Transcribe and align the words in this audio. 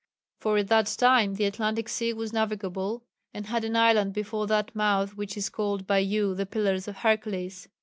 For 0.39 0.57
at 0.57 0.67
that 0.69 0.87
time 0.87 1.35
the 1.35 1.45
Atlantic 1.45 1.87
sea 1.87 2.11
was 2.11 2.33
navigable 2.33 3.03
and 3.35 3.45
had 3.45 3.63
an 3.63 3.75
island 3.75 4.13
before 4.13 4.47
that 4.47 4.75
mouth 4.75 5.15
which 5.15 5.37
is 5.37 5.47
called 5.47 5.85
by 5.85 5.99
you 5.99 6.33
the 6.33 6.47
Pillars 6.47 6.87
of 6.87 6.97
Hercules. 6.97 7.69